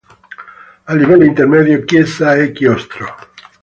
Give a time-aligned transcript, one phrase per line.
[0.87, 3.05] A livello intermedio chiesa e chiostro.